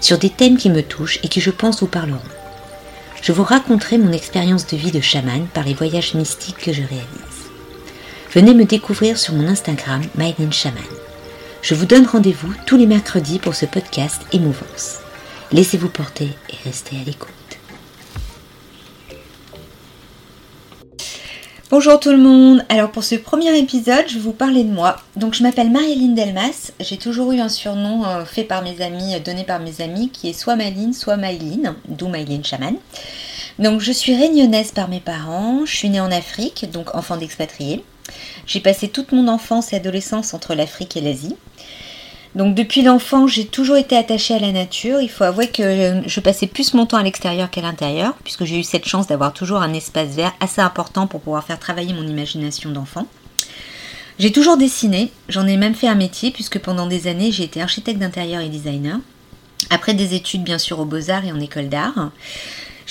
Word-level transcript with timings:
sur 0.00 0.18
des 0.18 0.30
thèmes 0.30 0.56
qui 0.56 0.70
me 0.70 0.82
touchent 0.82 1.20
et 1.22 1.28
qui 1.28 1.40
je 1.40 1.50
pense 1.50 1.80
vous 1.80 1.86
parleront. 1.86 2.20
Je 3.22 3.32
vous 3.32 3.44
raconterai 3.44 3.98
mon 3.98 4.12
expérience 4.12 4.66
de 4.66 4.76
vie 4.76 4.92
de 4.92 5.00
chaman 5.00 5.46
par 5.52 5.64
les 5.64 5.74
voyages 5.74 6.14
mystiques 6.14 6.58
que 6.58 6.72
je 6.72 6.82
réalise. 6.82 7.50
Venez 8.32 8.54
me 8.54 8.64
découvrir 8.64 9.18
sur 9.18 9.34
mon 9.34 9.46
Instagram 9.46 10.02
Shaman. 10.50 10.82
Je 11.62 11.74
vous 11.74 11.84
donne 11.84 12.06
rendez-vous 12.06 12.52
tous 12.64 12.76
les 12.76 12.86
mercredis 12.86 13.38
pour 13.38 13.54
ce 13.54 13.66
podcast 13.66 14.22
Émouvance. 14.32 14.98
Laissez-vous 15.52 15.90
porter 15.90 16.30
et 16.48 16.56
restez 16.64 16.96
à 16.96 17.04
l'écoute. 17.04 17.59
Bonjour 21.70 22.00
tout 22.00 22.10
le 22.10 22.16
monde, 22.16 22.64
alors 22.68 22.90
pour 22.90 23.04
ce 23.04 23.14
premier 23.14 23.56
épisode 23.56 24.08
je 24.08 24.14
vais 24.14 24.20
vous 24.20 24.32
parler 24.32 24.64
de 24.64 24.72
moi. 24.72 24.96
Donc 25.14 25.34
je 25.34 25.44
m'appelle 25.44 25.70
Marie-Aline 25.70 26.16
Delmas, 26.16 26.72
j'ai 26.80 26.96
toujours 26.96 27.30
eu 27.30 27.38
un 27.38 27.48
surnom 27.48 28.04
euh, 28.04 28.24
fait 28.24 28.42
par 28.42 28.64
mes 28.64 28.80
amis, 28.80 29.14
euh, 29.14 29.20
donné 29.20 29.44
par 29.44 29.60
mes 29.60 29.80
amis 29.80 30.08
qui 30.08 30.28
est 30.28 30.32
soit 30.32 30.56
Maline 30.56 30.92
soit 30.92 31.16
Maïline, 31.16 31.76
d'où 31.86 32.08
Maïline 32.08 32.44
Chaman. 32.44 32.74
Donc 33.60 33.80
je 33.80 33.92
suis 33.92 34.16
réunionnaise 34.16 34.72
par 34.72 34.88
mes 34.88 34.98
parents, 34.98 35.64
je 35.64 35.76
suis 35.76 35.90
née 35.90 36.00
en 36.00 36.10
Afrique, 36.10 36.68
donc 36.72 36.92
enfant 36.96 37.16
d'expatriés. 37.16 37.84
J'ai 38.48 38.58
passé 38.58 38.88
toute 38.88 39.12
mon 39.12 39.28
enfance 39.28 39.72
et 39.72 39.76
adolescence 39.76 40.34
entre 40.34 40.56
l'Afrique 40.56 40.96
et 40.96 41.00
l'Asie. 41.00 41.36
Donc 42.36 42.54
depuis 42.54 42.82
l'enfant, 42.82 43.26
j'ai 43.26 43.44
toujours 43.44 43.76
été 43.76 43.96
attachée 43.96 44.34
à 44.34 44.38
la 44.38 44.52
nature. 44.52 45.00
Il 45.00 45.10
faut 45.10 45.24
avouer 45.24 45.48
que 45.48 46.02
je 46.06 46.20
passais 46.20 46.46
plus 46.46 46.74
mon 46.74 46.86
temps 46.86 46.96
à 46.96 47.02
l'extérieur 47.02 47.50
qu'à 47.50 47.60
l'intérieur, 47.60 48.14
puisque 48.22 48.44
j'ai 48.44 48.60
eu 48.60 48.62
cette 48.62 48.86
chance 48.86 49.08
d'avoir 49.08 49.32
toujours 49.32 49.62
un 49.62 49.72
espace 49.72 50.10
vert 50.10 50.32
assez 50.38 50.60
important 50.60 51.08
pour 51.08 51.20
pouvoir 51.20 51.44
faire 51.44 51.58
travailler 51.58 51.92
mon 51.92 52.06
imagination 52.06 52.70
d'enfant. 52.70 53.06
J'ai 54.20 54.30
toujours 54.30 54.56
dessiné, 54.56 55.10
j'en 55.28 55.46
ai 55.46 55.56
même 55.56 55.74
fait 55.74 55.88
un 55.88 55.94
métier, 55.94 56.30
puisque 56.30 56.58
pendant 56.58 56.86
des 56.86 57.08
années 57.08 57.32
j'ai 57.32 57.44
été 57.44 57.62
architecte 57.62 57.98
d'intérieur 57.98 58.42
et 58.42 58.48
designer. 58.48 58.98
Après 59.70 59.94
des 59.94 60.14
études 60.14 60.44
bien 60.44 60.58
sûr 60.58 60.78
aux 60.78 60.84
beaux-arts 60.84 61.24
et 61.24 61.32
en 61.32 61.40
école 61.40 61.68
d'art. 61.68 62.10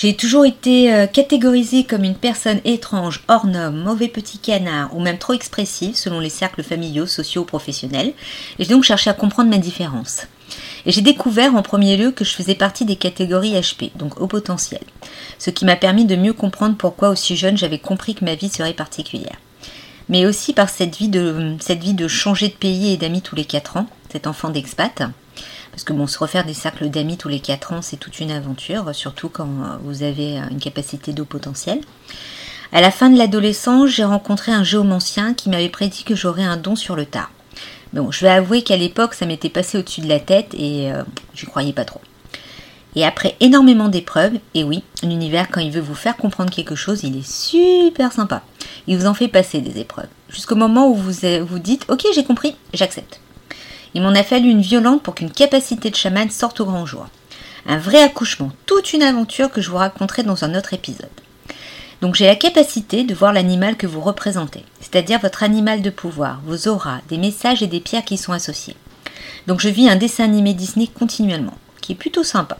J'ai 0.00 0.16
toujours 0.16 0.46
été 0.46 0.94
euh, 0.94 1.06
catégorisée 1.06 1.84
comme 1.84 2.04
une 2.04 2.14
personne 2.14 2.62
étrange, 2.64 3.22
hors 3.28 3.44
norme, 3.44 3.82
mauvais 3.82 4.08
petit 4.08 4.38
canard 4.38 4.96
ou 4.96 5.00
même 5.02 5.18
trop 5.18 5.34
expressive 5.34 5.94
selon 5.94 6.20
les 6.20 6.30
cercles 6.30 6.62
familiaux, 6.62 7.04
sociaux 7.04 7.42
ou 7.42 7.44
professionnels. 7.44 8.14
Et 8.58 8.64
j'ai 8.64 8.70
donc 8.70 8.82
cherché 8.82 9.10
à 9.10 9.12
comprendre 9.12 9.50
ma 9.50 9.58
différence. 9.58 10.26
Et 10.86 10.90
j'ai 10.90 11.02
découvert 11.02 11.54
en 11.54 11.60
premier 11.60 11.98
lieu 11.98 12.12
que 12.12 12.24
je 12.24 12.32
faisais 12.32 12.54
partie 12.54 12.86
des 12.86 12.96
catégories 12.96 13.52
HP, 13.52 13.90
donc 13.94 14.18
au 14.22 14.26
potentiel. 14.26 14.80
Ce 15.38 15.50
qui 15.50 15.66
m'a 15.66 15.76
permis 15.76 16.06
de 16.06 16.16
mieux 16.16 16.32
comprendre 16.32 16.78
pourquoi 16.78 17.10
aussi 17.10 17.36
jeune 17.36 17.58
j'avais 17.58 17.78
compris 17.78 18.14
que 18.14 18.24
ma 18.24 18.36
vie 18.36 18.48
serait 18.48 18.72
particulière. 18.72 19.36
Mais 20.08 20.24
aussi 20.24 20.54
par 20.54 20.70
cette 20.70 20.96
vie 20.96 21.10
de, 21.10 21.56
cette 21.60 21.82
vie 21.82 21.92
de 21.92 22.08
changer 22.08 22.48
de 22.48 22.54
pays 22.54 22.94
et 22.94 22.96
d'amis 22.96 23.20
tous 23.20 23.36
les 23.36 23.44
4 23.44 23.76
ans, 23.76 23.86
cet 24.10 24.26
enfant 24.26 24.48
d'expat. 24.48 25.02
Parce 25.70 25.84
que 25.84 25.92
bon, 25.92 26.06
se 26.06 26.18
refaire 26.18 26.44
des 26.44 26.54
cercles 26.54 26.90
d'amis 26.90 27.16
tous 27.16 27.28
les 27.28 27.40
4 27.40 27.72
ans, 27.72 27.82
c'est 27.82 27.96
toute 27.96 28.20
une 28.20 28.30
aventure, 28.30 28.94
surtout 28.94 29.28
quand 29.28 29.46
euh, 29.46 29.76
vous 29.82 30.02
avez 30.02 30.38
euh, 30.38 30.42
une 30.50 30.58
capacité 30.58 31.12
d'eau 31.12 31.24
potentielle. 31.24 31.80
À 32.72 32.80
la 32.80 32.90
fin 32.90 33.10
de 33.10 33.18
l'adolescence, 33.18 33.90
j'ai 33.90 34.04
rencontré 34.04 34.52
un 34.52 34.64
géomancien 34.64 35.34
qui 35.34 35.50
m'avait 35.50 35.68
prédit 35.68 36.04
que 36.04 36.14
j'aurais 36.14 36.44
un 36.44 36.56
don 36.56 36.76
sur 36.76 36.96
le 36.96 37.04
tard. 37.04 37.30
Bon, 37.92 38.10
je 38.10 38.20
vais 38.20 38.30
avouer 38.30 38.62
qu'à 38.62 38.76
l'époque, 38.76 39.14
ça 39.14 39.26
m'était 39.26 39.48
passé 39.48 39.78
au-dessus 39.78 40.00
de 40.00 40.08
la 40.08 40.20
tête 40.20 40.54
et 40.54 40.92
euh, 40.92 41.02
j'y 41.34 41.46
croyais 41.46 41.72
pas 41.72 41.84
trop. 41.84 42.00
Et 42.96 43.04
après 43.04 43.36
énormément 43.40 43.88
d'épreuves, 43.88 44.34
et 44.54 44.64
oui, 44.64 44.82
l'univers, 45.02 45.48
quand 45.48 45.60
il 45.60 45.70
veut 45.70 45.80
vous 45.80 45.94
faire 45.94 46.16
comprendre 46.16 46.50
quelque 46.50 46.74
chose, 46.74 47.02
il 47.04 47.16
est 47.16 47.28
super 47.28 48.12
sympa. 48.12 48.42
Il 48.86 48.96
vous 48.98 49.06
en 49.06 49.14
fait 49.14 49.28
passer 49.28 49.60
des 49.60 49.80
épreuves. 49.80 50.08
Jusqu'au 50.28 50.56
moment 50.56 50.88
où 50.88 50.94
vous 50.94 51.12
vous 51.46 51.58
dites, 51.58 51.86
ok, 51.88 52.06
j'ai 52.14 52.24
compris, 52.24 52.56
j'accepte. 52.74 53.20
Il 53.94 54.02
m'en 54.02 54.14
a 54.14 54.22
fallu 54.22 54.48
une 54.50 54.60
violente 54.60 55.02
pour 55.02 55.14
qu'une 55.14 55.30
capacité 55.30 55.90
de 55.90 55.96
chaman 55.96 56.30
sorte 56.30 56.60
au 56.60 56.64
grand 56.64 56.86
jour. 56.86 57.06
Un 57.66 57.78
vrai 57.78 58.02
accouchement, 58.02 58.52
toute 58.66 58.92
une 58.92 59.02
aventure 59.02 59.50
que 59.50 59.60
je 59.60 59.70
vous 59.70 59.76
raconterai 59.76 60.22
dans 60.22 60.44
un 60.44 60.54
autre 60.54 60.74
épisode. 60.74 61.08
Donc 62.00 62.14
j'ai 62.14 62.26
la 62.26 62.36
capacité 62.36 63.04
de 63.04 63.14
voir 63.14 63.32
l'animal 63.32 63.76
que 63.76 63.86
vous 63.86 64.00
représentez, 64.00 64.64
c'est-à-dire 64.80 65.20
votre 65.20 65.42
animal 65.42 65.82
de 65.82 65.90
pouvoir, 65.90 66.40
vos 66.46 66.68
auras, 66.68 67.00
des 67.08 67.18
messages 67.18 67.62
et 67.62 67.66
des 67.66 67.80
pierres 67.80 68.04
qui 68.04 68.16
sont 68.16 68.32
associés. 68.32 68.76
Donc 69.46 69.60
je 69.60 69.68
vis 69.68 69.88
un 69.88 69.96
dessin 69.96 70.24
animé 70.24 70.54
Disney 70.54 70.86
continuellement, 70.86 71.58
qui 71.82 71.92
est 71.92 71.96
plutôt 71.96 72.24
sympa. 72.24 72.58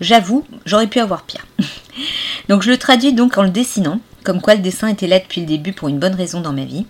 J'avoue, 0.00 0.44
j'aurais 0.64 0.88
pu 0.88 0.98
avoir 0.98 1.22
pire. 1.22 1.46
donc 2.48 2.62
je 2.62 2.70
le 2.70 2.78
traduis 2.78 3.12
donc 3.12 3.38
en 3.38 3.42
le 3.42 3.50
dessinant, 3.50 4.00
comme 4.24 4.40
quoi 4.40 4.54
le 4.54 4.62
dessin 4.62 4.88
était 4.88 5.06
là 5.06 5.20
depuis 5.20 5.42
le 5.42 5.46
début 5.46 5.72
pour 5.72 5.88
une 5.88 5.98
bonne 5.98 6.14
raison 6.14 6.40
dans 6.40 6.52
ma 6.52 6.64
vie, 6.64 6.86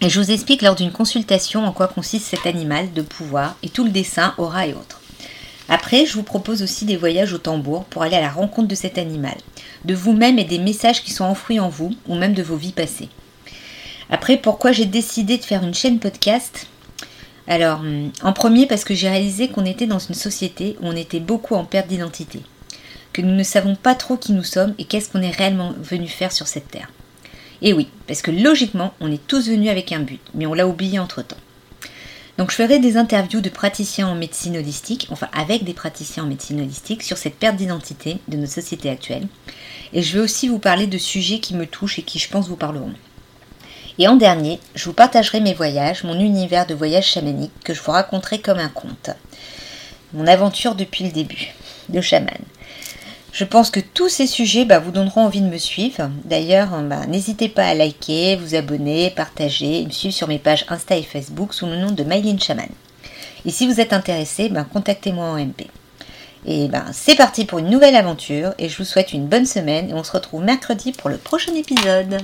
et 0.00 0.08
je 0.08 0.20
vous 0.20 0.30
explique 0.30 0.62
lors 0.62 0.74
d'une 0.74 0.92
consultation 0.92 1.64
en 1.64 1.72
quoi 1.72 1.88
consiste 1.88 2.26
cet 2.26 2.46
animal 2.46 2.92
de 2.92 3.02
pouvoir 3.02 3.56
et 3.62 3.68
tout 3.68 3.84
le 3.84 3.90
dessin, 3.90 4.34
aura 4.38 4.66
et 4.66 4.74
autres. 4.74 5.00
Après, 5.68 6.04
je 6.04 6.14
vous 6.14 6.22
propose 6.22 6.62
aussi 6.62 6.84
des 6.84 6.96
voyages 6.96 7.32
au 7.32 7.38
tambour 7.38 7.84
pour 7.84 8.02
aller 8.02 8.16
à 8.16 8.20
la 8.20 8.30
rencontre 8.30 8.68
de 8.68 8.74
cet 8.74 8.98
animal, 8.98 9.36
de 9.84 9.94
vous-même 9.94 10.38
et 10.38 10.44
des 10.44 10.58
messages 10.58 11.02
qui 11.02 11.10
sont 11.10 11.24
enfouis 11.24 11.58
en 11.58 11.68
vous 11.68 11.94
ou 12.06 12.16
même 12.16 12.34
de 12.34 12.42
vos 12.42 12.56
vies 12.56 12.72
passées. 12.72 13.08
Après, 14.10 14.36
pourquoi 14.36 14.72
j'ai 14.72 14.84
décidé 14.84 15.38
de 15.38 15.44
faire 15.44 15.62
une 15.62 15.72
chaîne 15.72 16.00
podcast? 16.00 16.66
Alors, 17.46 17.80
en 18.22 18.32
premier 18.32 18.66
parce 18.66 18.84
que 18.84 18.94
j'ai 18.94 19.08
réalisé 19.08 19.48
qu'on 19.48 19.64
était 19.64 19.86
dans 19.86 19.98
une 19.98 20.14
société 20.14 20.76
où 20.80 20.86
on 20.86 20.96
était 20.96 21.20
beaucoup 21.20 21.54
en 21.54 21.64
perte 21.64 21.88
d'identité, 21.88 22.42
que 23.12 23.22
nous 23.22 23.34
ne 23.34 23.42
savons 23.42 23.76
pas 23.76 23.94
trop 23.94 24.16
qui 24.16 24.32
nous 24.32 24.44
sommes 24.44 24.74
et 24.78 24.84
qu'est-ce 24.84 25.10
qu'on 25.10 25.22
est 25.22 25.30
réellement 25.30 25.72
venu 25.78 26.08
faire 26.08 26.32
sur 26.32 26.46
cette 26.46 26.70
terre. 26.70 26.90
Et 27.64 27.72
oui, 27.72 27.88
parce 28.06 28.20
que 28.20 28.30
logiquement, 28.30 28.92
on 29.00 29.10
est 29.10 29.26
tous 29.26 29.48
venus 29.48 29.70
avec 29.70 29.90
un 29.90 30.00
but, 30.00 30.20
mais 30.34 30.44
on 30.44 30.52
l'a 30.52 30.68
oublié 30.68 30.98
entre-temps. 30.98 31.38
Donc 32.36 32.50
je 32.50 32.56
ferai 32.56 32.78
des 32.78 32.98
interviews 32.98 33.40
de 33.40 33.48
praticiens 33.48 34.06
en 34.06 34.14
médecine 34.14 34.58
holistique, 34.58 35.06
enfin 35.10 35.28
avec 35.32 35.64
des 35.64 35.72
praticiens 35.72 36.24
en 36.24 36.26
médecine 36.26 36.60
holistique, 36.60 37.02
sur 37.02 37.16
cette 37.16 37.36
perte 37.36 37.56
d'identité 37.56 38.18
de 38.28 38.36
notre 38.36 38.52
société 38.52 38.90
actuelle. 38.90 39.26
Et 39.94 40.02
je 40.02 40.12
vais 40.12 40.22
aussi 40.22 40.46
vous 40.46 40.58
parler 40.58 40.86
de 40.86 40.98
sujets 40.98 41.38
qui 41.38 41.54
me 41.54 41.64
touchent 41.64 41.98
et 41.98 42.02
qui 42.02 42.18
je 42.18 42.28
pense 42.28 42.48
vous 42.48 42.56
parleront. 42.56 42.92
Et 43.98 44.08
en 44.08 44.16
dernier, 44.16 44.60
je 44.74 44.84
vous 44.84 44.92
partagerai 44.92 45.40
mes 45.40 45.54
voyages, 45.54 46.04
mon 46.04 46.20
univers 46.20 46.66
de 46.66 46.74
voyage 46.74 47.06
chamanique 47.06 47.52
que 47.64 47.72
je 47.72 47.80
vous 47.80 47.92
raconterai 47.92 48.40
comme 48.40 48.58
un 48.58 48.68
conte. 48.68 49.10
Mon 50.12 50.26
aventure 50.26 50.74
depuis 50.74 51.04
le 51.04 51.12
début 51.12 51.54
de 51.88 52.00
chaman. 52.02 52.36
Je 53.34 53.42
pense 53.42 53.70
que 53.72 53.80
tous 53.80 54.08
ces 54.08 54.28
sujets 54.28 54.64
bah, 54.64 54.78
vous 54.78 54.92
donneront 54.92 55.22
envie 55.22 55.40
de 55.40 55.48
me 55.48 55.58
suivre. 55.58 56.08
D'ailleurs, 56.24 56.68
bah, 56.82 57.04
n'hésitez 57.08 57.48
pas 57.48 57.66
à 57.66 57.74
liker, 57.74 58.36
vous 58.36 58.54
abonner, 58.54 59.10
partager 59.10 59.80
et 59.80 59.84
me 59.84 59.90
suivre 59.90 60.14
sur 60.14 60.28
mes 60.28 60.38
pages 60.38 60.64
Insta 60.68 60.96
et 60.96 61.02
Facebook 61.02 61.52
sous 61.52 61.66
le 61.66 61.76
nom 61.76 61.90
de 61.90 62.04
Mylene 62.04 62.38
Chaman. 62.38 62.68
Et 63.44 63.50
si 63.50 63.66
vous 63.66 63.80
êtes 63.80 63.92
intéressé, 63.92 64.50
bah, 64.50 64.64
contactez-moi 64.72 65.24
en 65.24 65.36
MP. 65.36 65.66
Et 66.46 66.68
ben 66.68 66.84
c'est 66.92 67.16
parti 67.16 67.44
pour 67.44 67.58
une 67.58 67.70
nouvelle 67.70 67.96
aventure 67.96 68.52
et 68.58 68.68
je 68.68 68.76
vous 68.76 68.84
souhaite 68.84 69.14
une 69.14 69.26
bonne 69.26 69.46
semaine 69.46 69.88
et 69.88 69.94
on 69.94 70.04
se 70.04 70.12
retrouve 70.12 70.44
mercredi 70.44 70.92
pour 70.92 71.08
le 71.08 71.16
prochain 71.16 71.54
épisode. 71.54 72.18